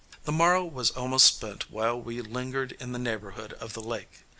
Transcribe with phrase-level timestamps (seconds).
[0.25, 4.21] ]The morrow was almost spent while we lingered in the neighborhood of the lake.